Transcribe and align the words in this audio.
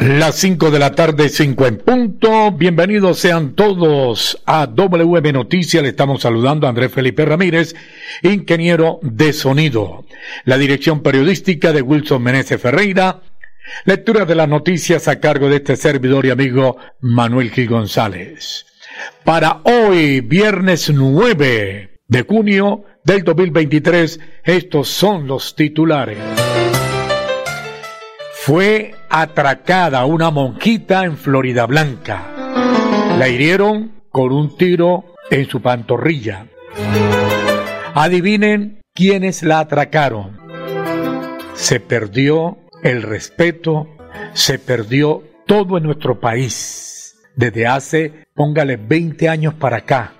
Las 0.00 0.36
5 0.36 0.70
de 0.70 0.78
la 0.78 0.92
tarde, 0.92 1.28
5 1.28 1.66
en 1.66 1.78
punto. 1.78 2.52
Bienvenidos 2.52 3.18
sean 3.18 3.54
todos 3.54 4.40
a 4.46 4.68
WM 4.68 5.32
Noticias. 5.32 5.82
Le 5.82 5.88
estamos 5.88 6.22
saludando 6.22 6.66
a 6.66 6.70
Andrés 6.70 6.92
Felipe 6.92 7.24
Ramírez, 7.24 7.74
ingeniero 8.22 9.00
de 9.02 9.32
sonido. 9.32 10.04
La 10.44 10.56
dirección 10.56 11.02
periodística 11.02 11.72
de 11.72 11.82
Wilson 11.82 12.22
Meneses 12.22 12.60
Ferreira. 12.62 13.22
Lectura 13.86 14.24
de 14.24 14.36
las 14.36 14.48
noticias 14.48 15.08
a 15.08 15.18
cargo 15.18 15.48
de 15.48 15.56
este 15.56 15.74
servidor 15.74 16.26
y 16.26 16.30
amigo 16.30 16.76
Manuel 17.00 17.50
Gil 17.50 17.68
González. 17.68 18.66
Para 19.24 19.62
hoy, 19.64 20.20
viernes 20.20 20.90
9 20.90 22.02
de 22.06 22.22
junio 22.22 22.84
del 23.02 23.24
2023, 23.24 24.20
estos 24.44 24.88
son 24.88 25.26
los 25.26 25.56
titulares. 25.56 26.18
Fue 28.48 28.94
atracada 29.10 30.06
una 30.06 30.30
monjita 30.30 31.04
en 31.04 31.18
Florida 31.18 31.66
Blanca. 31.66 32.22
La 33.18 33.28
hirieron 33.28 33.92
con 34.10 34.32
un 34.32 34.56
tiro 34.56 35.04
en 35.30 35.46
su 35.50 35.60
pantorrilla. 35.60 36.46
Adivinen 37.92 38.80
quiénes 38.94 39.42
la 39.42 39.58
atracaron. 39.58 40.38
Se 41.52 41.78
perdió 41.78 42.56
el 42.82 43.02
respeto, 43.02 43.86
se 44.32 44.58
perdió 44.58 45.22
todo 45.46 45.76
en 45.76 45.84
nuestro 45.84 46.18
país. 46.18 47.18
Desde 47.36 47.66
hace, 47.66 48.28
póngale 48.34 48.78
20 48.78 49.28
años 49.28 49.52
para 49.52 49.76
acá. 49.76 50.14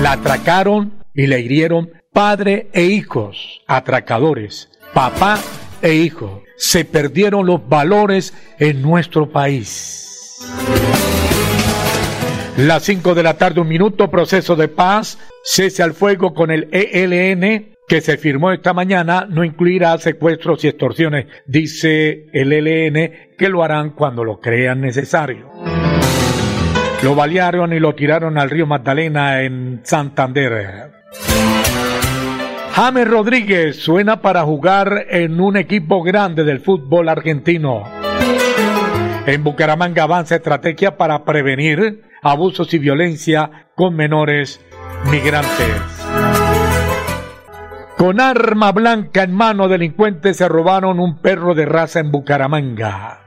La 0.00 0.12
atracaron 0.12 1.04
y 1.12 1.26
la 1.26 1.36
hirieron 1.36 1.90
padre 2.14 2.68
e 2.72 2.84
hijos, 2.84 3.60
atracadores, 3.66 4.70
papá 4.94 5.38
e 5.82 5.92
hijo. 5.96 6.42
Se 6.56 6.84
perdieron 6.84 7.46
los 7.46 7.68
valores 7.68 8.34
en 8.58 8.82
nuestro 8.82 9.30
país. 9.30 10.38
Las 12.56 12.82
5 12.84 13.14
de 13.14 13.22
la 13.22 13.38
tarde, 13.38 13.60
un 13.60 13.68
minuto, 13.68 14.10
proceso 14.10 14.56
de 14.56 14.68
paz, 14.68 15.18
cese 15.42 15.82
al 15.82 15.94
fuego 15.94 16.34
con 16.34 16.50
el 16.50 16.68
ELN 16.70 17.72
que 17.88 18.00
se 18.00 18.16
firmó 18.16 18.52
esta 18.52 18.72
mañana 18.72 19.26
no 19.28 19.44
incluirá 19.44 19.98
secuestros 19.98 20.64
y 20.64 20.68
extorsiones, 20.68 21.26
dice 21.46 22.26
el 22.32 22.52
ELN, 22.52 23.34
que 23.36 23.48
lo 23.48 23.62
harán 23.62 23.90
cuando 23.90 24.24
lo 24.24 24.40
crean 24.40 24.80
necesario. 24.80 25.50
Lo 27.02 27.14
balearon 27.14 27.72
y 27.72 27.80
lo 27.80 27.94
tiraron 27.94 28.38
al 28.38 28.48
río 28.48 28.66
Magdalena 28.66 29.42
en 29.42 29.80
Santander. 29.82 31.01
James 32.74 33.06
Rodríguez 33.06 33.76
suena 33.82 34.22
para 34.22 34.44
jugar 34.44 35.06
en 35.10 35.40
un 35.40 35.58
equipo 35.58 36.02
grande 36.02 36.42
del 36.42 36.60
fútbol 36.60 37.10
argentino. 37.10 37.84
En 39.26 39.44
Bucaramanga 39.44 40.04
avanza 40.04 40.36
estrategia 40.36 40.96
para 40.96 41.22
prevenir 41.24 42.02
abusos 42.22 42.72
y 42.72 42.78
violencia 42.78 43.68
con 43.74 43.94
menores 43.94 44.58
migrantes. 45.10 45.82
Con 47.98 48.20
arma 48.20 48.72
blanca 48.72 49.22
en 49.22 49.34
mano, 49.34 49.68
delincuentes 49.68 50.38
se 50.38 50.48
robaron 50.48 50.98
un 50.98 51.18
perro 51.18 51.54
de 51.54 51.66
raza 51.66 52.00
en 52.00 52.10
Bucaramanga. 52.10 53.20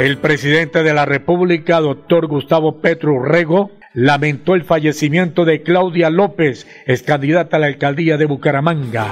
El 0.00 0.18
presidente 0.18 0.82
de 0.82 0.94
la 0.94 1.06
República, 1.06 1.78
doctor 1.78 2.26
Gustavo 2.26 2.80
Petro 2.80 3.22
Rego, 3.22 3.70
lamentó 3.94 4.54
el 4.54 4.64
fallecimiento 4.64 5.44
de 5.44 5.62
Claudia 5.62 6.10
López, 6.10 6.66
ex 6.86 7.02
candidata 7.02 7.56
a 7.56 7.60
la 7.60 7.66
alcaldía 7.66 8.16
de 8.16 8.26
Bucaramanga. 8.26 9.08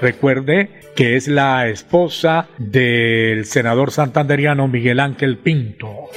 Recuerde 0.00 0.82
que 0.96 1.16
es 1.16 1.28
la 1.28 1.68
esposa 1.68 2.48
del 2.58 3.44
senador 3.44 3.92
santanderiano 3.92 4.68
Miguel 4.68 5.00
Ángel 5.00 5.38
Pinto. 5.38 6.10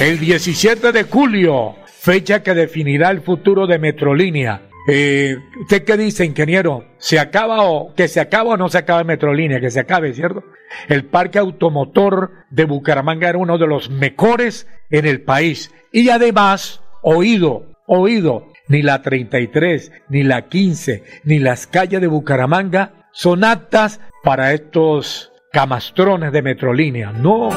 El 0.00 0.18
17 0.18 0.92
de 0.92 1.04
julio, 1.04 1.76
fecha 1.86 2.42
que 2.42 2.54
definirá 2.54 3.10
el 3.10 3.20
futuro 3.20 3.66
de 3.66 3.78
Metrolínea. 3.78 4.69
Eh, 4.88 5.36
¿Usted 5.60 5.84
qué 5.84 5.96
dice, 5.96 6.24
ingeniero? 6.24 6.84
¿Se 6.98 7.18
acaba 7.18 7.62
o 7.64 7.94
que 7.94 8.08
se 8.08 8.20
acaba 8.20 8.50
o 8.50 8.56
no 8.56 8.68
se 8.68 8.78
acaba 8.78 9.04
Metrolínea? 9.04 9.60
Que 9.60 9.70
se 9.70 9.80
acabe, 9.80 10.14
¿cierto? 10.14 10.42
El 10.88 11.04
parque 11.04 11.38
automotor 11.38 12.32
de 12.50 12.64
Bucaramanga 12.64 13.28
era 13.28 13.38
uno 13.38 13.58
de 13.58 13.66
los 13.66 13.90
mejores 13.90 14.66
en 14.90 15.06
el 15.06 15.22
país. 15.22 15.72
Y 15.92 16.08
además, 16.10 16.82
oído, 17.02 17.66
oído, 17.86 18.46
ni 18.68 18.82
la 18.82 19.02
33, 19.02 19.92
ni 20.08 20.22
la 20.22 20.48
15, 20.48 21.02
ni 21.24 21.38
las 21.38 21.66
calles 21.66 22.00
de 22.00 22.06
Bucaramanga 22.06 23.08
son 23.12 23.44
aptas 23.44 24.00
para 24.22 24.52
estos 24.52 25.32
camastrones 25.52 26.32
de 26.32 26.42
Metrolínea. 26.42 27.12
No, 27.12 27.48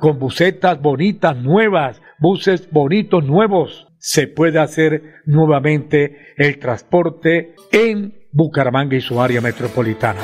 con 0.00 0.18
bucetas 0.18 0.80
bonitas, 0.80 1.36
nuevas, 1.36 2.02
buses 2.18 2.68
bonitos, 2.70 3.24
nuevos, 3.24 3.86
se 4.00 4.26
puede 4.26 4.58
hacer 4.58 5.22
nuevamente 5.26 6.32
el 6.36 6.58
transporte 6.58 7.54
en 7.70 8.14
Bucaramanga 8.32 8.96
y 8.96 9.00
su 9.00 9.20
área 9.20 9.40
metropolitana. 9.40 10.20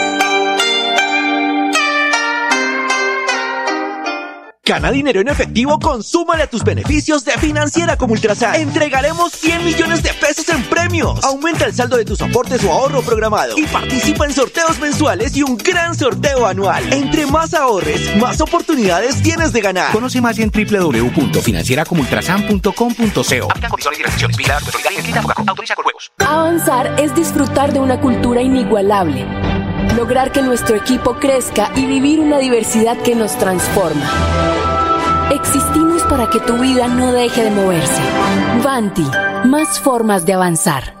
Gana 4.63 4.91
dinero 4.91 5.21
en 5.21 5.27
efectivo, 5.27 5.79
consúmale 5.79 6.43
a 6.43 6.47
tus 6.47 6.63
beneficios 6.63 7.25
de 7.25 7.31
Financiera 7.31 7.97
como 7.97 8.13
Ultrasan. 8.13 8.53
Entregaremos 8.53 9.31
100 9.31 9.65
millones 9.65 10.03
de 10.03 10.13
pesos 10.13 10.47
en 10.49 10.61
premios. 10.65 11.23
Aumenta 11.23 11.65
el 11.65 11.73
saldo 11.73 11.97
de 11.97 12.05
tus 12.05 12.21
aportes 12.21 12.63
o 12.63 12.71
ahorro 12.71 13.01
programado 13.01 13.57
y 13.57 13.65
participa 13.65 14.25
en 14.25 14.33
sorteos 14.33 14.79
mensuales 14.79 15.35
y 15.35 15.41
un 15.41 15.57
gran 15.57 15.95
sorteo 15.95 16.45
anual. 16.45 16.93
Entre 16.93 17.25
más 17.25 17.55
ahorres, 17.55 18.15
más 18.17 18.39
oportunidades 18.39 19.23
tienes 19.23 19.51
de 19.51 19.61
ganar. 19.61 19.91
Conoce 19.91 20.21
más 20.21 20.37
en 20.37 20.51
www.financieracomultrasan.com.co. 20.51 23.47
Avanzar 26.19 26.99
es 26.99 27.15
disfrutar 27.15 27.73
de 27.73 27.79
una 27.79 27.99
cultura 27.99 28.43
inigualable 28.43 29.25
lograr 29.95 30.31
que 30.31 30.41
nuestro 30.41 30.75
equipo 30.75 31.15
crezca 31.15 31.71
y 31.75 31.85
vivir 31.85 32.19
una 32.19 32.39
diversidad 32.39 32.97
que 32.97 33.15
nos 33.15 33.37
transforma. 33.37 34.09
Existimos 35.31 36.03
para 36.03 36.29
que 36.29 36.39
tu 36.39 36.57
vida 36.57 36.87
no 36.87 37.11
deje 37.11 37.43
de 37.43 37.51
moverse. 37.51 38.01
Vanti, 38.63 39.05
más 39.45 39.79
formas 39.79 40.25
de 40.25 40.33
avanzar. 40.33 41.00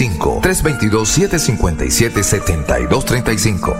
35 0.01 0.39
322 0.41 1.07
757 1.07 2.23
7235 2.23 3.75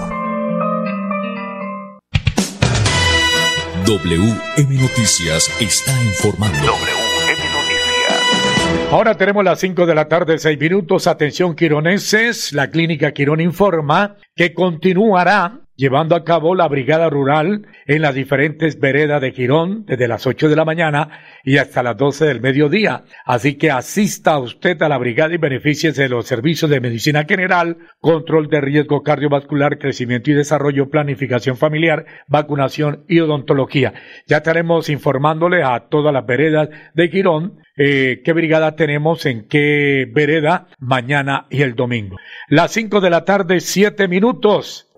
WM 3.85 4.81
Noticias 4.81 5.49
está 5.59 5.91
informando. 6.03 6.59
WM 6.59 7.39
Noticias. 7.51 8.91
Ahora 8.91 9.15
tenemos 9.15 9.43
las 9.43 9.59
5 9.59 9.87
de 9.87 9.95
la 9.95 10.07
tarde, 10.07 10.37
6 10.37 10.59
minutos. 10.59 11.07
Atención, 11.07 11.55
quironeses. 11.55 12.53
La 12.53 12.69
clínica 12.69 13.11
Quirón 13.13 13.41
informa 13.41 14.17
que 14.35 14.53
continuará 14.53 15.61
llevando 15.81 16.15
a 16.15 16.23
cabo 16.23 16.53
la 16.53 16.67
brigada 16.67 17.09
rural 17.09 17.65
en 17.87 18.03
las 18.03 18.13
diferentes 18.13 18.79
veredas 18.79 19.19
de 19.19 19.31
Girón 19.31 19.83
desde 19.87 20.07
las 20.07 20.27
8 20.27 20.47
de 20.47 20.55
la 20.55 20.63
mañana 20.63 21.09
y 21.43 21.57
hasta 21.57 21.81
las 21.81 21.97
12 21.97 22.25
del 22.25 22.39
mediodía. 22.39 23.05
Así 23.25 23.55
que 23.55 23.71
asista 23.71 24.37
usted 24.37 24.79
a 24.83 24.89
la 24.89 24.99
brigada 24.99 25.33
y 25.33 25.37
beneficie 25.37 25.91
de 25.91 26.07
los 26.07 26.27
servicios 26.27 26.69
de 26.69 26.81
medicina 26.81 27.23
general, 27.23 27.77
control 27.99 28.47
de 28.47 28.61
riesgo 28.61 29.01
cardiovascular, 29.01 29.79
crecimiento 29.79 30.29
y 30.29 30.35
desarrollo, 30.35 30.91
planificación 30.91 31.57
familiar, 31.57 32.05
vacunación 32.27 33.03
y 33.07 33.19
odontología. 33.19 33.95
Ya 34.27 34.37
estaremos 34.37 34.87
informándole 34.87 35.63
a 35.63 35.87
todas 35.89 36.13
las 36.13 36.27
veredas 36.27 36.69
de 36.93 37.07
Girón 37.07 37.57
eh, 37.75 38.21
qué 38.23 38.33
brigada 38.33 38.75
tenemos 38.75 39.25
en 39.25 39.47
qué 39.47 40.07
vereda 40.13 40.67
mañana 40.77 41.47
y 41.49 41.63
el 41.63 41.73
domingo. 41.73 42.17
Las 42.49 42.71
5 42.73 43.01
de 43.01 43.09
la 43.09 43.25
tarde, 43.25 43.61
7 43.61 44.07
minutos. 44.07 44.90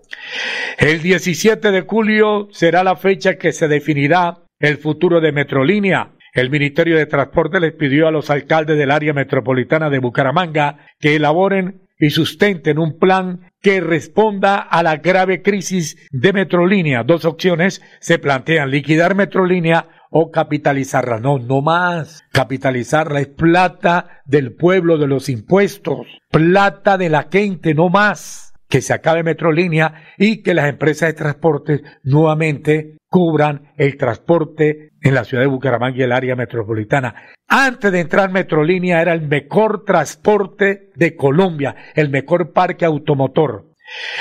El 0.78 1.02
17 1.02 1.72
de 1.72 1.82
julio 1.82 2.48
será 2.52 2.84
la 2.84 2.96
fecha 2.96 3.36
que 3.36 3.52
se 3.52 3.68
definirá 3.68 4.44
el 4.60 4.78
futuro 4.78 5.22
de 5.22 5.32
Metrolínea. 5.32 6.14
El 6.34 6.50
Ministerio 6.50 6.98
de 6.98 7.06
Transporte 7.06 7.60
les 7.60 7.74
pidió 7.74 8.08
a 8.08 8.12
los 8.12 8.30
alcaldes 8.30 8.78
del 8.78 8.92
área 8.92 9.14
metropolitana 9.14 9.90
de 9.90 10.00
Bucaramanga 10.00 10.80
que 11.00 11.16
elaboren 11.16 11.84
y 12.00 12.10
sustenten 12.10 12.80
un 12.80 12.98
plan 12.98 13.52
que 13.62 13.80
responda 13.80 14.58
a 14.58 14.84
la 14.84 14.98
grave 14.98 15.42
crisis 15.42 15.96
de 16.12 16.34
Metrolínea. 16.34 17.04
Dos 17.04 17.24
opciones 17.24 17.82
se 18.00 18.20
plantean, 18.20 18.72
liquidar 18.72 19.16
Metrolínea 19.16 19.88
o 20.10 20.32
capitalizarla. 20.32 21.20
No, 21.20 21.38
no 21.38 21.62
más. 21.62 22.24
Capitalizarla 22.32 23.20
es 23.20 23.28
plata 23.28 24.22
del 24.26 24.54
pueblo, 24.54 24.98
de 24.98 25.08
los 25.08 25.30
impuestos, 25.30 26.08
plata 26.32 26.98
de 26.98 27.10
la 27.10 27.28
gente, 27.32 27.74
no 27.74 27.90
más 27.90 28.43
que 28.74 28.82
se 28.82 28.92
acabe 28.96 29.22
Metrolínea 29.22 29.94
y 30.18 30.42
que 30.42 30.56
las 30.56 30.68
empresas 30.68 31.10
de 31.10 31.14
transporte 31.14 31.84
nuevamente 32.02 32.98
cubran 33.08 33.72
el 33.78 33.98
transporte 33.98 34.94
en 35.00 35.14
la 35.14 35.26
ciudad 35.26 35.44
de 35.44 35.48
Bucaramanga 35.48 35.96
y 35.96 36.02
el 36.02 36.12
área 36.12 36.36
metropolitana. 36.36 37.14
Antes 37.48 37.92
de 37.92 38.00
entrar 38.00 38.32
Metrolínea 38.32 39.00
era 39.00 39.14
el 39.14 39.28
mejor 39.28 39.86
transporte 39.86 40.90
de 40.96 41.16
Colombia, 41.16 41.76
el 41.94 42.10
mejor 42.10 42.52
parque 42.52 42.84
automotor. 42.84 43.73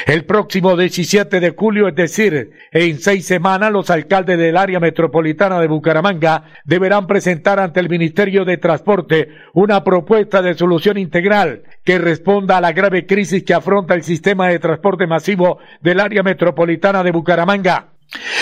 El 0.07 0.25
próximo 0.25 0.77
17 0.77 1.39
de 1.39 1.51
julio, 1.51 1.89
es 1.89 1.95
decir, 1.95 2.51
en 2.73 2.99
seis 2.99 3.27
semanas, 3.27 3.71
los 3.71 3.91
alcaldes 3.91 4.37
del 4.37 4.57
área 4.57 4.81
metropolitana 4.81 5.61
de 5.61 5.69
Bucaramanga 5.69 6.45
deberán 6.65 7.07
presentar 7.07 7.61
ante 7.61 7.81
el 7.81 7.89
Ministerio 7.89 8.45
de 8.45 8.57
Transporte 8.57 9.29
una 9.55 9.85
propuesta 9.85 10.43
de 10.43 10.55
solución 10.55 10.99
integral 10.99 11.63
que 11.85 11.99
responda 11.99 12.57
a 12.57 12.61
la 12.61 12.73
grave 12.73 13.07
crisis 13.07 13.45
que 13.45 13.55
afronta 13.55 13.95
el 13.95 14.03
sistema 14.03 14.49
de 14.49 14.59
transporte 14.59 15.07
masivo 15.07 15.59
del 15.81 16.01
área 16.01 16.23
metropolitana 16.23 17.05
de 17.05 17.13
Bucaramanga. 17.13 17.93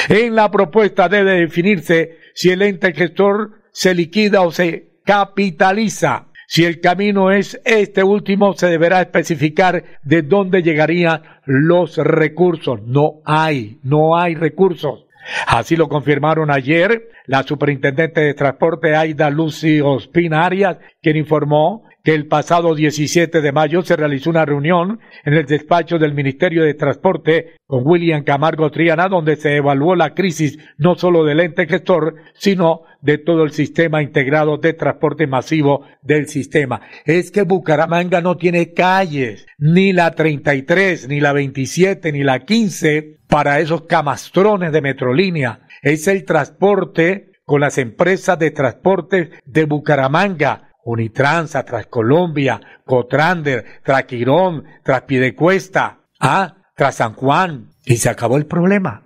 En 0.09 0.35
la 0.35 0.51
propuesta 0.51 1.09
debe 1.09 1.41
definirse 1.41 2.19
si 2.35 2.51
el 2.51 2.63
ente 2.63 2.93
gestor 2.95 3.61
se 3.71 3.95
liquida 3.95 4.41
o 4.41 4.51
se 4.51 4.91
capitaliza 5.05 6.30
si 6.53 6.65
el 6.65 6.81
camino 6.81 7.31
es 7.31 7.61
este 7.65 8.03
último, 8.03 8.55
se 8.55 8.67
deberá 8.67 9.01
especificar 9.01 9.85
de 10.03 10.23
dónde 10.23 10.65
llegarían 10.65 11.23
los 11.45 11.97
recursos. 11.97 12.83
No 12.83 13.21
hay, 13.25 13.79
no 13.85 14.19
hay 14.19 14.35
recursos. 14.35 15.07
Así 15.47 15.77
lo 15.77 15.89
confirmaron 15.89 16.51
ayer 16.51 17.09
la 17.27 17.45
superintendente 17.45 18.23
de 18.23 18.35
transporte 18.35 18.97
Aida 18.97 19.31
Lucy 19.31 19.81
Ospina 19.81 20.45
Arias, 20.45 20.79
quien 21.01 21.17
informó 21.19 21.85
que 22.03 22.15
el 22.15 22.27
pasado 22.27 22.75
17 22.75 23.41
de 23.41 23.53
mayo 23.53 23.83
se 23.83 23.97
realizó 23.97 24.31
una 24.31 24.45
reunión 24.45 25.01
en 25.25 25.35
el 25.35 25.47
despacho 25.47 25.99
del 25.99 26.15
Ministerio 26.15 26.65
de 26.65 26.75
Transporte 26.75 27.57
con 27.67 27.83
William 27.85 28.25
Camargo 28.25 28.71
Triana, 28.71 29.09
donde 29.09 29.37
se 29.37 29.57
evaluó 29.57 29.95
la 29.95 30.15
crisis 30.15 30.59
no 30.79 30.95
solo 30.95 31.25
del 31.25 31.41
ente 31.41 31.67
gestor, 31.67 32.17
sino 32.35 32.83
de 33.03 33.19
todo 33.19 33.45
el 33.45 33.53
sistema 33.53 34.03
integrado 34.03 34.59
de 34.59 34.73
transporte 34.73 35.27
masivo 35.27 35.87
del 36.03 36.27
sistema. 36.29 36.81
Es 37.05 37.31
que 37.31 37.43
Bucaramanga 37.43 38.21
no 38.21 38.37
tiene 38.37 38.73
calles, 38.73 39.47
ni 39.59 39.93
la 39.93 40.11
33, 40.13 41.09
ni 41.09 41.21
la 41.21 41.33
27, 41.33 42.13
ni 42.13 42.23
la 42.23 42.41
15 42.41 43.21
para 43.29 43.61
esos 43.61 43.83
camastrones 43.83 44.73
de 44.73 44.83
Metrolínea. 44.83 45.61
Es 45.83 46.09
el 46.09 46.25
transporte 46.25 47.31
con 47.45 47.61
las 47.61 47.79
empresas 47.79 48.39
de 48.39 48.51
transporte 48.51 49.31
de 49.45 49.65
Bucaramanga 49.65 50.70
Unitransa, 50.85 51.65
Transcolombia, 51.65 52.61
Cotrander, 52.85 53.81
Traquirón, 53.85 54.65
Traspiedecuesta, 54.83 55.99
ah, 56.19 56.55
tras 56.75 56.97
San 56.97 57.15
Juan. 57.15 57.71
Y 57.85 57.97
se 57.97 58.09
acabó 58.09 58.37
el 58.37 58.47
problema. 58.47 59.03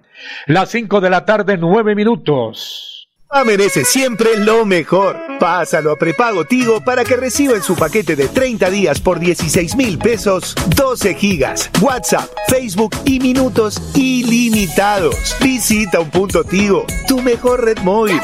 Las 0.47 0.71
5 0.71 1.01
de 1.01 1.11
la 1.11 1.25
tarde, 1.25 1.57
9 1.57 1.95
minutos. 1.95 3.09
merece 3.45 3.85
siempre 3.85 4.37
lo 4.39 4.65
mejor. 4.65 5.17
Pásalo 5.41 5.93
a 5.93 5.97
prepago 5.97 6.45
Tigo 6.45 6.81
para 6.85 7.05
que 7.05 7.17
reciba 7.17 7.55
en 7.55 7.63
su 7.63 7.75
paquete 7.75 8.15
de 8.15 8.29
30 8.29 8.71
días 8.71 9.01
por 9.01 9.19
16 9.19 9.75
mil 9.77 9.99
pesos 9.99 10.55
12 10.77 11.15
gigas, 11.15 11.71
WhatsApp, 11.81 12.31
Facebook 12.49 12.95
y 13.05 13.19
minutos 13.19 13.81
ilimitados. 13.97 15.37
Visita 15.41 16.01
un 16.01 16.11
punto 16.11 16.45
Tigo, 16.45 16.87
tu 17.09 17.21
mejor 17.21 17.65
red 17.65 17.79
móvil. 17.79 18.21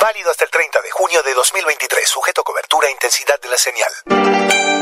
Válido 0.00 0.30
hasta 0.30 0.44
el 0.44 0.50
30 0.50 0.80
de 0.80 0.90
junio 0.90 1.22
de 1.22 1.34
2023, 1.34 2.08
sujeto 2.08 2.42
cobertura 2.44 2.88
e 2.88 2.92
intensidad 2.92 3.40
de 3.40 3.48
la 3.48 3.56
señal. 3.56 4.81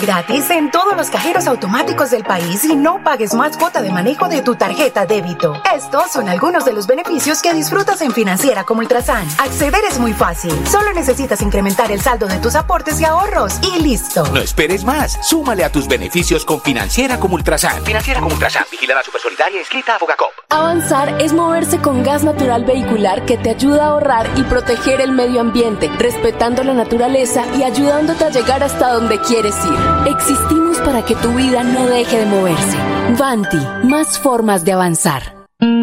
Gratis 0.00 0.50
en 0.50 0.70
todos 0.70 0.96
los 0.96 1.10
cajeros 1.10 1.46
automáticos 1.46 2.10
del 2.10 2.24
país 2.24 2.64
y 2.64 2.74
no 2.74 3.04
pagues 3.04 3.34
más 3.34 3.56
cuota 3.56 3.82
de 3.82 3.90
manejo 3.90 4.28
de 4.28 4.42
tu 4.42 4.56
tarjeta 4.56 5.06
débito. 5.06 5.60
Estos 5.74 6.10
son 6.10 6.28
algunos 6.28 6.64
de 6.64 6.72
los 6.72 6.86
beneficios 6.86 7.42
que 7.42 7.52
disfrutas 7.54 8.00
en 8.00 8.12
Financiera 8.12 8.64
como 8.64 8.80
Ultrasan. 8.80 9.26
Acceder 9.38 9.82
es 9.88 9.98
muy 9.98 10.12
fácil. 10.12 10.52
Solo 10.66 10.92
necesitas 10.92 11.42
incrementar 11.42 11.92
el 11.92 12.00
saldo 12.00 12.26
de 12.26 12.38
tus 12.38 12.54
aportes 12.54 13.00
y 13.00 13.04
ahorros 13.04 13.60
y 13.62 13.80
listo. 13.80 14.26
No 14.32 14.40
esperes 14.40 14.84
más. 14.84 15.18
Súmale 15.22 15.64
a 15.64 15.70
tus 15.70 15.86
beneficios 15.86 16.44
con 16.44 16.60
Financiera 16.60 17.20
como 17.20 17.34
Ultrasan. 17.34 17.84
Financiera 17.84 18.20
como 18.20 18.32
Ultrasan. 18.32 18.64
Vigilada 18.70 19.02
Supersolidaria 19.02 19.60
escrita 19.60 19.96
a 19.96 19.98
Fogacop. 19.98 20.30
Avanzar 20.48 21.20
es 21.20 21.32
moverse 21.32 21.78
con 21.78 22.02
gas 22.02 22.24
natural 22.24 22.64
vehicular 22.64 23.24
que 23.24 23.36
te 23.36 23.50
ayuda 23.50 23.84
a 23.84 23.88
ahorrar 23.88 24.28
y 24.36 24.42
proteger 24.42 25.00
el 25.00 25.12
medio 25.12 25.40
ambiente, 25.40 25.88
respetando 25.98 26.64
la 26.64 26.74
naturaleza 26.74 27.44
y 27.56 27.62
ayudándote 27.62 28.24
a 28.24 28.30
llegar 28.30 28.62
hasta 28.62 28.92
donde 28.92 29.20
quieres 29.20 29.54
ir. 29.64 29.89
Existimos 30.06 30.78
para 30.78 31.04
que 31.04 31.14
tu 31.16 31.34
vida 31.34 31.62
no 31.62 31.86
deje 31.86 32.18
de 32.18 32.26
moverse. 32.26 32.76
Vanti, 33.18 33.58
más 33.84 34.18
formas 34.18 34.64
de 34.64 34.72
avanzar. 34.72 35.39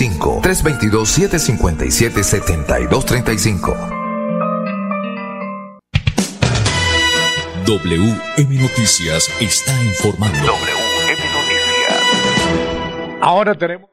35 0.00 0.40
322 0.42 1.08
757 1.10 2.22
7235 2.24 3.76
WM 7.66 8.58
Noticias 8.58 9.30
está 9.40 9.72
informando. 9.84 10.38
WM 10.38 11.20
Noticias. 11.34 12.00
Ahora 13.20 13.54
tenemos. 13.54 13.90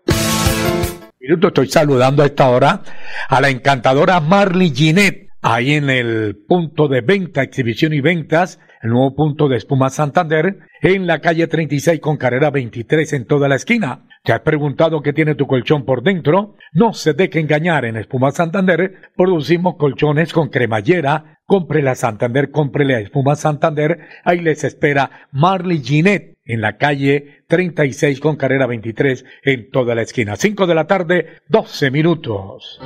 Minuto, 1.20 1.50
estoy 1.50 1.68
saludando 1.68 2.24
a 2.24 2.28
esta 2.28 2.48
hora 2.48 2.82
a 3.28 3.42
la 3.42 3.50
encantadora 3.50 4.22
Marley 4.22 4.72
Ginette, 4.74 5.27
ahí 5.54 5.74
en 5.74 5.90
el 5.90 6.36
punto 6.36 6.90
de 6.90 7.02
venta, 7.02 7.42
exhibición 7.42 7.94
y 7.94 8.02
ventas, 8.02 8.60
el 8.82 8.90
nuevo 8.90 9.16
punto 9.16 9.48
de 9.48 9.56
Espuma 9.56 9.90
Santander, 9.90 10.60
en 10.82 11.08
la 11.08 11.20
calle 11.20 11.48
36 11.48 12.02
con 12.02 12.18
carrera 12.18 12.52
23 12.52 13.14
en 13.14 13.26
toda 13.26 13.48
la 13.48 13.56
esquina. 13.56 14.06
¿Te 14.24 14.34
has 14.34 14.42
preguntado 14.42 15.02
qué 15.02 15.14
tiene 15.14 15.36
tu 15.36 15.48
colchón 15.48 15.86
por 15.86 16.04
dentro? 16.04 16.56
No 16.74 16.92
se 16.92 17.14
deje 17.14 17.40
engañar. 17.40 17.86
En 17.86 17.96
Espuma 17.96 18.32
Santander 18.32 18.96
producimos 19.16 19.78
colchones 19.78 20.34
con 20.34 20.50
cremallera. 20.50 21.40
Cómprele 21.46 21.92
a 21.92 21.96
Santander, 21.96 22.52
cómprele 22.52 22.96
a 22.96 23.00
Espuma 23.00 23.38
Santander. 23.38 24.00
Ahí 24.26 24.42
les 24.42 24.66
espera 24.66 25.28
Marley 25.32 25.82
Ginette 25.82 26.36
en 26.44 26.60
la 26.60 26.76
calle 26.76 27.44
36 27.48 28.20
con 28.20 28.36
carrera 28.36 28.68
23 28.68 29.24
en 29.44 29.72
toda 29.72 29.96
la 29.96 30.02
esquina. 30.02 30.36
5 30.36 30.68
de 30.68 30.76
la 30.76 30.88
tarde, 30.88 31.26
12 31.48 31.90
minutos. 31.90 32.82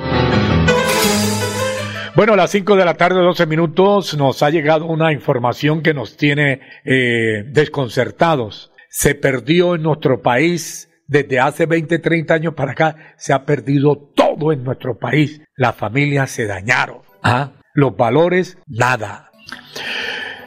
Bueno, 2.14 2.34
a 2.34 2.36
las 2.36 2.50
5 2.50 2.76
de 2.76 2.84
la 2.84 2.92
tarde, 2.94 3.22
12 3.22 3.46
minutos, 3.46 4.14
nos 4.18 4.42
ha 4.42 4.50
llegado 4.50 4.84
una 4.84 5.12
información 5.12 5.82
que 5.82 5.94
nos 5.94 6.18
tiene 6.18 6.60
eh, 6.84 7.44
desconcertados. 7.46 8.70
Se 8.90 9.14
perdió 9.14 9.74
en 9.76 9.82
nuestro 9.82 10.20
país 10.20 10.90
desde 11.06 11.40
hace 11.40 11.64
20, 11.64 11.98
30 11.98 12.34
años 12.34 12.54
para 12.54 12.72
acá 12.72 12.96
se 13.16 13.32
ha 13.32 13.46
perdido 13.46 13.96
todo 14.14 14.52
en 14.52 14.62
nuestro 14.62 14.98
país. 14.98 15.40
Las 15.56 15.74
familias 15.74 16.30
se 16.30 16.46
dañaron. 16.46 16.98
¿ah? 17.22 17.52
Los 17.72 17.96
valores, 17.96 18.58
nada. 18.66 19.30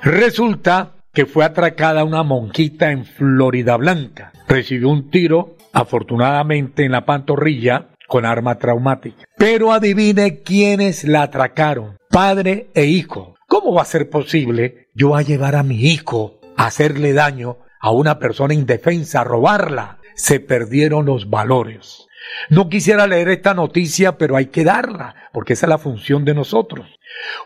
Resulta 0.03 0.93
que 1.15 1.25
fue 1.25 1.45
atracada 1.45 2.03
una 2.03 2.21
monjita 2.21 2.91
en 2.91 3.05
Florida 3.05 3.75
Blanca. 3.77 4.33
Recibió 4.47 4.89
un 4.89 5.09
tiro, 5.09 5.55
afortunadamente, 5.73 6.85
en 6.85 6.91
la 6.91 7.05
pantorrilla 7.05 7.87
con 8.07 8.25
arma 8.25 8.57
traumática. 8.57 9.25
Pero 9.37 9.71
adivine 9.71 10.41
quiénes 10.41 11.03
la 11.03 11.23
atracaron. 11.23 11.97
Padre 12.09 12.69
e 12.73 12.85
hijo. 12.85 13.35
¿Cómo 13.47 13.73
va 13.73 13.83
a 13.83 13.85
ser 13.85 14.09
posible 14.09 14.87
yo 14.93 15.15
a 15.15 15.21
llevar 15.21 15.55
a 15.55 15.63
mi 15.63 15.85
hijo 15.85 16.39
a 16.57 16.67
hacerle 16.67 17.13
daño 17.13 17.57
a 17.79 17.91
una 17.91 18.17
persona 18.17 18.53
indefensa, 18.53 19.21
a 19.21 19.23
robarla? 19.23 19.99
se 20.15 20.39
perdieron 20.39 21.05
los 21.05 21.29
valores. 21.29 22.07
No 22.49 22.69
quisiera 22.69 23.05
leer 23.05 23.29
esta 23.29 23.53
noticia, 23.53 24.17
pero 24.17 24.35
hay 24.35 24.47
que 24.47 24.63
darla, 24.63 25.15
porque 25.31 25.53
esa 25.53 25.67
es 25.67 25.69
la 25.69 25.77
función 25.77 26.25
de 26.25 26.33
nosotros. 26.33 26.87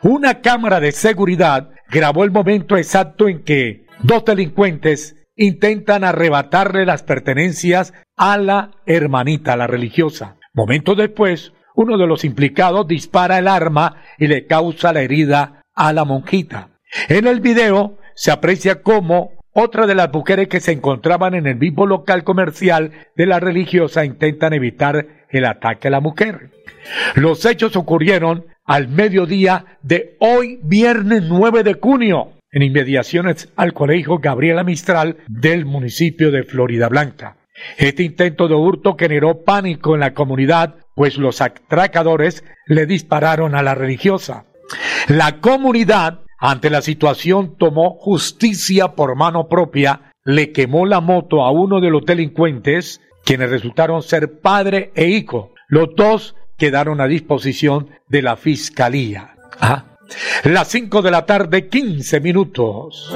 Una 0.01 0.41
cámara 0.41 0.79
de 0.79 0.93
seguridad 0.93 1.71
grabó 1.89 2.23
el 2.23 2.31
momento 2.31 2.77
exacto 2.77 3.27
en 3.27 3.43
que 3.43 3.85
dos 4.01 4.23
delincuentes 4.23 5.15
intentan 5.35 6.03
arrebatarle 6.03 6.85
las 6.85 7.03
pertenencias 7.03 7.93
a 8.15 8.37
la 8.37 8.71
hermanita, 8.85 9.57
la 9.57 9.67
religiosa. 9.67 10.37
Momentos 10.59 10.97
después, 10.97 11.53
uno 11.73 11.97
de 11.97 12.05
los 12.05 12.25
implicados 12.25 12.85
dispara 12.85 13.37
el 13.37 13.47
arma 13.47 14.01
y 14.17 14.27
le 14.27 14.45
causa 14.45 14.91
la 14.91 14.99
herida 14.99 15.63
a 15.73 15.93
la 15.93 16.03
monjita. 16.03 16.67
En 17.07 17.27
el 17.27 17.39
video 17.39 17.97
se 18.13 18.29
aprecia 18.29 18.81
cómo 18.81 19.31
otra 19.53 19.87
de 19.87 19.95
las 19.95 20.11
mujeres 20.11 20.49
que 20.49 20.59
se 20.59 20.73
encontraban 20.73 21.33
en 21.33 21.47
el 21.47 21.55
mismo 21.55 21.85
local 21.85 22.25
comercial 22.25 22.91
de 23.15 23.25
la 23.25 23.39
religiosa 23.39 24.03
intentan 24.03 24.51
evitar 24.51 25.07
el 25.29 25.45
ataque 25.45 25.87
a 25.87 25.91
la 25.91 26.01
mujer. 26.01 26.49
Los 27.15 27.45
hechos 27.45 27.77
ocurrieron 27.77 28.45
al 28.65 28.89
mediodía 28.89 29.77
de 29.81 30.17
hoy, 30.19 30.59
viernes 30.61 31.23
9 31.23 31.63
de 31.63 31.75
junio, 31.75 32.33
en 32.51 32.63
inmediaciones 32.63 33.47
al 33.55 33.71
colegio 33.71 34.17
Gabriela 34.17 34.65
Mistral 34.65 35.19
del 35.29 35.63
municipio 35.63 36.31
de 36.31 36.43
Florida 36.43 36.89
Blanca. 36.89 37.38
Este 37.77 38.03
intento 38.03 38.47
de 38.47 38.55
hurto 38.55 38.95
generó 38.97 39.43
pánico 39.43 39.93
en 39.93 40.01
la 40.01 40.13
comunidad, 40.13 40.75
pues 40.95 41.17
los 41.17 41.41
atracadores 41.41 42.43
le 42.67 42.85
dispararon 42.85 43.55
a 43.55 43.63
la 43.63 43.75
religiosa. 43.75 44.45
La 45.07 45.39
comunidad 45.39 46.21
ante 46.39 46.69
la 46.69 46.81
situación 46.81 47.57
tomó 47.57 47.97
justicia 47.99 48.89
por 48.89 49.15
mano 49.15 49.47
propia, 49.47 50.13
le 50.23 50.51
quemó 50.51 50.85
la 50.85 51.01
moto 51.01 51.43
a 51.43 51.51
uno 51.51 51.81
de 51.81 51.89
los 51.89 52.05
delincuentes, 52.05 53.01
quienes 53.25 53.49
resultaron 53.49 54.01
ser 54.01 54.39
padre 54.39 54.91
e 54.95 55.07
hijo. 55.07 55.53
Los 55.67 55.89
dos 55.95 56.35
quedaron 56.57 57.01
a 57.01 57.07
disposición 57.07 57.89
de 58.07 58.21
la 58.21 58.37
fiscalía. 58.37 59.35
Las 60.43 60.67
5 60.69 61.01
de 61.01 61.11
la 61.11 61.25
tarde, 61.25 61.67
15 61.67 62.19
minutos. 62.21 63.13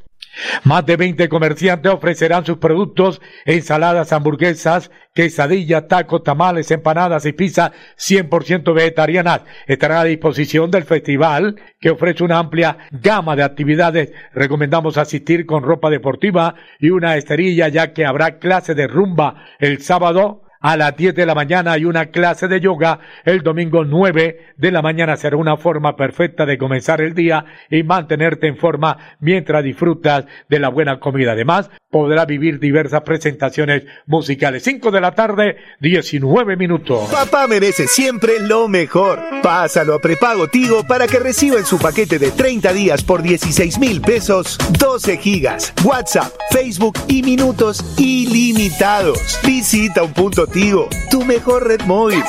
Más 0.63 0.85
de 0.85 0.95
20 0.95 1.27
comerciantes 1.29 1.91
ofrecerán 1.91 2.45
sus 2.45 2.57
productos, 2.57 3.21
ensaladas, 3.45 4.13
hamburguesas, 4.13 4.91
quesadillas, 5.13 5.87
tacos, 5.87 6.23
tamales, 6.23 6.71
empanadas 6.71 7.25
y 7.25 7.33
pizza 7.33 7.71
100% 7.97 8.73
vegetarianas. 8.73 9.41
Estará 9.67 10.01
a 10.01 10.05
disposición 10.05 10.71
del 10.71 10.83
festival 10.83 11.55
que 11.79 11.89
ofrece 11.89 12.23
una 12.23 12.39
amplia 12.39 12.77
gama 12.91 13.35
de 13.35 13.43
actividades. 13.43 14.11
Recomendamos 14.33 14.97
asistir 14.97 15.45
con 15.45 15.63
ropa 15.63 15.89
deportiva 15.89 16.55
y 16.79 16.89
una 16.89 17.17
esterilla 17.17 17.67
ya 17.67 17.93
que 17.93 18.05
habrá 18.05 18.39
clase 18.39 18.75
de 18.75 18.87
rumba 18.87 19.43
el 19.59 19.81
sábado 19.81 20.43
a 20.61 20.75
las 20.75 20.95
10 20.95 21.15
de 21.15 21.25
la 21.25 21.35
mañana 21.35 21.73
hay 21.73 21.85
una 21.85 22.07
clase 22.07 22.47
de 22.47 22.59
yoga. 22.59 22.99
El 23.23 23.41
domingo 23.41 23.85
9 23.85 24.53
de 24.57 24.71
la 24.71 24.81
mañana 24.81 25.15
será 25.15 25.37
una 25.37 25.57
forma 25.57 25.95
perfecta 25.95 26.45
de 26.45 26.57
comenzar 26.57 27.01
el 27.01 27.13
día 27.13 27.45
y 27.69 27.83
mantenerte 27.83 28.47
en 28.47 28.57
forma 28.57 28.97
mientras 29.19 29.63
disfrutas 29.63 30.25
de 30.49 30.59
la 30.59 30.69
buena 30.69 30.99
comida. 30.99 31.31
Además, 31.31 31.69
podrá 31.89 32.25
vivir 32.25 32.59
diversas 32.59 33.01
presentaciones 33.01 33.83
musicales. 34.05 34.63
5 34.63 34.91
de 34.91 35.01
la 35.01 35.11
tarde, 35.13 35.57
19 35.79 36.55
minutos. 36.57 37.09
Papá 37.09 37.47
merece 37.47 37.87
siempre 37.87 38.39
lo 38.41 38.67
mejor. 38.67 39.19
Pásalo 39.41 39.95
a 39.95 39.99
prepago 39.99 40.47
Tigo 40.47 40.83
para 40.85 41.07
que 41.07 41.19
reciba 41.19 41.57
en 41.57 41.65
su 41.65 41.79
paquete 41.79 42.19
de 42.19 42.31
30 42.31 42.73
días 42.73 43.03
por 43.03 43.21
16 43.21 43.79
mil 43.79 44.01
pesos 44.01 44.57
12 44.77 45.17
gigas, 45.17 45.73
WhatsApp, 45.83 46.33
Facebook 46.51 46.97
y 47.07 47.23
minutos 47.23 47.97
ilimitados. 47.97 49.39
Visita 49.45 50.03
un 50.03 50.13
punto 50.13 50.48
Tigo, 50.51 50.89
tu 51.11 51.23
mejor 51.25 51.67
red 51.67 51.81
móvil. 51.81 52.23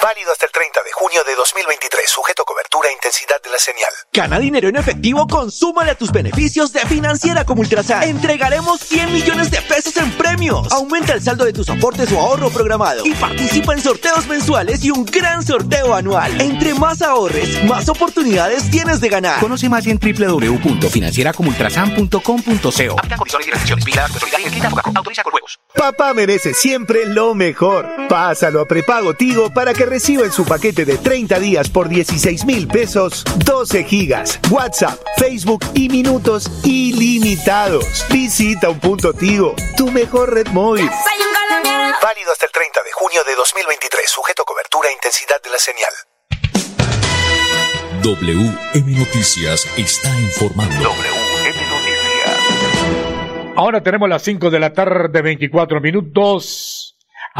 Válido 0.00 0.30
hasta 0.30 0.46
el 0.46 0.52
30 0.52 0.80
de 0.84 0.92
junio 0.92 1.24
de 1.24 1.34
2023, 1.34 2.08
sujeto 2.08 2.42
a 2.42 2.44
cobertura 2.44 2.88
e 2.88 2.92
intensidad 2.92 3.42
de 3.42 3.50
la 3.50 3.58
señal. 3.58 3.90
Gana 4.12 4.38
dinero 4.38 4.68
en 4.68 4.76
efectivo, 4.76 5.26
consúmale 5.26 5.90
a 5.90 5.96
tus 5.96 6.12
beneficios 6.12 6.72
de 6.72 6.86
Financiera 6.86 7.44
como 7.44 7.62
Ultrasan. 7.62 8.04
Entregaremos 8.04 8.78
100 8.80 9.12
millones 9.12 9.50
de 9.50 9.60
pesos 9.62 9.96
en 9.96 10.16
premios. 10.16 10.70
Aumenta 10.70 11.14
el 11.14 11.22
saldo 11.22 11.44
de 11.44 11.52
tus 11.52 11.68
aportes 11.68 12.12
o 12.12 12.20
ahorro 12.20 12.48
programado 12.50 13.04
y 13.04 13.12
participa 13.14 13.74
en 13.74 13.82
sorteos 13.82 14.28
mensuales 14.28 14.84
y 14.84 14.92
un 14.92 15.04
gran 15.04 15.44
sorteo 15.44 15.92
anual. 15.94 16.40
Entre 16.40 16.74
más 16.74 17.02
ahorres, 17.02 17.64
más 17.64 17.88
oportunidades 17.88 18.70
tienes 18.70 19.00
de 19.00 19.08
ganar. 19.08 19.40
Conoce 19.40 19.68
más 19.68 19.84
en 19.86 19.98
www.financieracomultrasan.com.co. 19.98 22.96
Papá 25.74 26.14
merece 26.14 26.54
siempre 26.54 27.06
lo 27.06 27.34
mejor. 27.34 27.88
Pásalo 28.08 28.60
a 28.60 28.66
prepago 28.66 29.14
Tigo 29.14 29.52
para 29.52 29.74
que 29.74 29.87
reciba 29.88 30.24
en 30.24 30.32
su 30.32 30.44
paquete 30.44 30.84
de 30.84 30.98
30 30.98 31.38
días 31.38 31.68
por 31.68 31.88
16 31.88 32.44
mil 32.44 32.68
pesos 32.68 33.24
12 33.44 33.84
gigas, 33.84 34.38
WhatsApp, 34.50 35.00
Facebook 35.16 35.64
y 35.74 35.88
minutos 35.88 36.50
ilimitados. 36.64 38.06
Visita 38.10 38.68
un 38.68 38.80
punto 38.80 39.12
Tigo, 39.12 39.54
tu 39.76 39.90
mejor 39.90 40.34
red 40.34 40.48
móvil. 40.48 40.88
Válido 42.02 42.32
hasta 42.32 42.46
el 42.46 42.52
30 42.52 42.82
de 42.82 42.92
junio 42.92 43.24
de 43.24 43.34
2023, 43.34 44.08
sujeto 44.08 44.42
a 44.42 44.44
cobertura 44.44 44.88
e 44.88 44.92
intensidad 44.92 45.42
de 45.42 45.50
la 45.50 45.58
señal. 45.58 45.92
WM 48.02 48.98
Noticias 48.98 49.66
está 49.76 50.08
informando. 50.20 50.94
Ahora 53.56 53.82
tenemos 53.82 54.08
las 54.08 54.22
5 54.22 54.50
de 54.50 54.60
la 54.60 54.72
tarde, 54.72 55.20
24 55.20 55.80
minutos. 55.80 56.77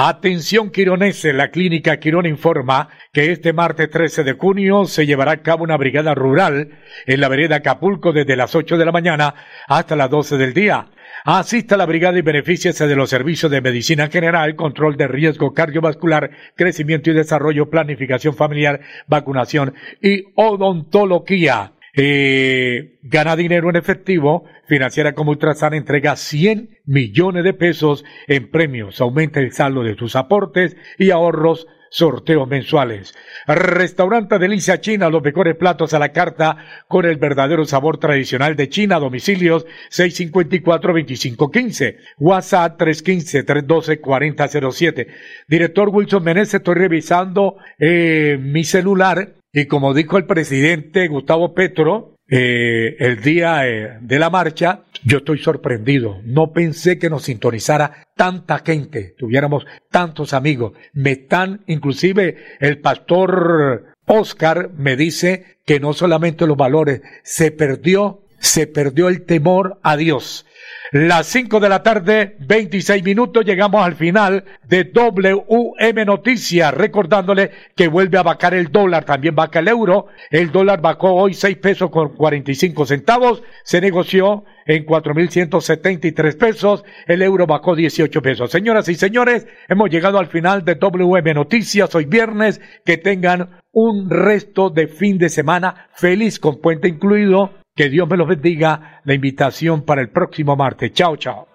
Atención 0.01 0.71
quironese, 0.71 1.33
la 1.33 1.51
clínica 1.51 1.97
Quirón 1.97 2.25
informa 2.25 2.89
que 3.13 3.33
este 3.33 3.53
martes 3.53 3.91
13 3.91 4.23
de 4.23 4.35
junio 4.35 4.85
se 4.85 5.07
llevará 5.07 5.33
a 5.33 5.43
cabo 5.43 5.65
una 5.65 5.77
brigada 5.77 6.15
rural 6.15 6.79
en 7.05 7.21
la 7.21 7.27
vereda 7.27 7.57
Acapulco 7.57 8.13
desde 8.13 8.37
las 8.37 8.55
8 8.55 8.79
de 8.79 8.85
la 8.85 8.93
mañana 8.93 9.35
hasta 9.67 9.97
las 9.97 10.09
12 10.09 10.37
del 10.37 10.55
día. 10.55 10.87
Asista 11.25 11.75
a 11.75 11.79
la 11.79 11.87
brigada 11.87 12.17
y 12.17 12.23
benefíciese 12.23 12.87
de 12.87 12.95
los 12.95 13.11
servicios 13.11 13.51
de 13.51 13.61
medicina 13.61 14.07
general, 14.07 14.55
control 14.55 14.97
de 14.97 15.09
riesgo 15.09 15.53
cardiovascular, 15.53 16.31
crecimiento 16.55 17.11
y 17.11 17.15
desarrollo, 17.15 17.69
planificación 17.69 18.37
familiar, 18.37 18.79
vacunación 19.09 19.75
y 20.01 20.27
odontología. 20.37 21.73
Eh, 22.01 23.01
gana 23.03 23.35
dinero 23.35 23.71
en 23.71 23.77
efectivo. 23.77 24.45
Financiera 24.69 25.15
como 25.15 25.33
Ultrasan 25.33 25.75
entrega 25.75 26.15
100 26.15 26.79
millones 26.87 27.43
de 27.43 27.55
pesos 27.55 28.05
en 28.29 28.53
premios. 28.53 29.01
Aumenta 29.01 29.41
el 29.41 29.53
saldo 29.53 29.83
de 29.83 29.97
tus 29.97 30.15
aportes 30.15 30.77
y 30.97 31.11
ahorros 31.11 31.67
sorteos 31.91 32.47
mensuales. 32.47 33.17
Restaurante 33.49 34.39
Delicia 34.39 34.81
China, 34.81 35.11
los 35.11 35.25
mejores 35.25 35.57
platos 35.57 35.93
a 35.93 35.99
la 35.99 36.13
carta 36.13 36.59
con 36.87 37.05
el 37.05 37.17
verdadero 37.17 37.65
sabor 37.65 37.99
tradicional 37.99 38.55
de 38.55 38.69
China. 38.69 39.01
Domicilios 39.01 39.67
654-2515. 39.91 41.97
WhatsApp 42.19 42.81
315-312-4007. 42.81 45.09
Director 45.49 45.89
Wilson 45.89 46.23
Meneses, 46.23 46.55
estoy 46.55 46.77
revisando 46.77 47.57
eh, 47.77 48.39
mi 48.41 48.63
celular 48.63 49.38
y 49.53 49.67
como 49.67 49.95
dijo 49.95 50.19
el 50.19 50.27
presidente 50.27 51.09
Gustavo 51.09 51.55
Petro, 51.55 52.17
eh, 52.31 52.97
el 52.99 53.23
día 53.23 53.67
eh, 53.67 53.99
de 54.03 54.19
la 54.19 54.29
marcha, 54.29 54.85
yo 55.05 55.19
estoy 55.19 55.39
sorprendido. 55.39 56.21
No 56.25 56.53
pensé 56.53 56.99
que 56.99 57.09
nos 57.09 57.23
sintonizara 57.23 58.07
tanta 58.17 58.59
gente, 58.59 59.15
tuviéramos 59.17 59.65
tantos 59.91 60.35
amigos. 60.35 60.73
Me 60.93 61.13
están, 61.13 61.63
inclusive 61.67 62.37
el 62.61 62.81
pastor 62.81 63.95
Oscar 64.05 64.71
me 64.77 64.97
dice 64.97 65.59
que 65.65 65.81
no 65.81 65.93
solamente 65.95 66.47
los 66.47 66.57
valores, 66.57 67.03
se 67.23 67.51
perdió, 67.51 68.25
se 68.39 68.67
perdió 68.67 69.09
el 69.09 69.25
temor 69.25 69.79
a 69.83 69.97
Dios. 69.97 70.47
Las 70.91 71.27
5 71.27 71.61
de 71.61 71.69
la 71.69 71.83
tarde, 71.83 72.37
26 72.39 73.05
minutos, 73.05 73.45
llegamos 73.45 73.85
al 73.85 73.95
final 73.95 74.45
de 74.67 74.85
WM 74.85 76.05
Noticias, 76.07 76.73
recordándole 76.73 77.51
que 77.77 77.89
vuelve 77.89 78.17
a 78.17 78.23
vacar 78.23 78.55
el 78.55 78.73
dólar, 78.73 79.05
también 79.05 79.35
vaca 79.35 79.59
el 79.59 79.69
euro. 79.69 80.07
El 80.31 80.51
dólar 80.51 80.81
vacó 80.81 81.13
hoy 81.13 81.35
6 81.35 81.59
pesos 81.59 81.91
con 81.91 82.15
45 82.15 82.87
centavos, 82.87 83.43
se 83.65 83.83
negoció 83.83 84.45
en 84.65 84.87
4.173 84.87 86.39
pesos, 86.39 86.85
el 87.07 87.21
euro 87.21 87.47
bajó 87.47 87.77
18 87.77 88.23
pesos. 88.23 88.51
Señoras 88.51 88.89
y 88.89 88.95
señores, 88.95 89.47
hemos 89.69 89.91
llegado 89.91 90.19
al 90.19 90.29
final 90.29 90.65
de 90.65 90.77
WM 90.77 91.35
Noticias, 91.35 91.95
hoy 91.95 92.07
viernes, 92.07 92.63
que 92.87 92.97
tengan 92.97 93.61
un 93.73 94.09
resto 94.09 94.71
de 94.71 94.89
fin 94.89 95.19
de 95.19 95.29
semana 95.29 95.89
feliz 95.93 96.39
con 96.39 96.63
puente 96.63 96.89
incluido 96.89 97.58
que 97.79 97.89
Dios 97.89 98.09
me 98.09 98.17
los 98.17 98.27
bendiga. 98.27 99.01
La 99.05 99.15
invitación 99.15 99.83
para 99.83 100.01
el 100.01 100.11
próximo 100.11 100.57
martes. 100.57 100.93
Chao, 100.93 101.17
chao. 101.17 101.47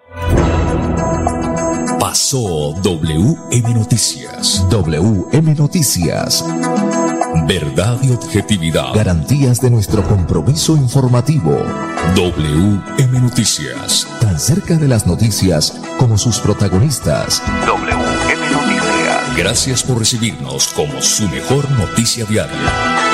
Pasó 2.00 2.72
WM 2.82 3.74
Noticias. 3.74 4.66
WM 4.70 5.54
Noticias. 5.54 6.42
Verdad 7.46 7.98
y 8.02 8.12
objetividad. 8.12 8.94
Garantías 8.94 9.60
de 9.60 9.68
nuestro 9.68 10.02
compromiso 10.02 10.78
informativo. 10.78 11.58
WM 12.16 13.20
Noticias. 13.20 14.08
Tan 14.22 14.40
cerca 14.40 14.76
de 14.76 14.88
las 14.88 15.06
noticias 15.06 15.78
como 15.98 16.16
sus 16.16 16.38
protagonistas. 16.38 17.42
WM 17.66 18.50
Noticias. 18.50 19.36
Gracias 19.36 19.82
por 19.82 19.98
recibirnos 19.98 20.68
como 20.68 21.02
su 21.02 21.28
mejor 21.28 21.70
noticia 21.72 22.24
diaria. 22.24 23.13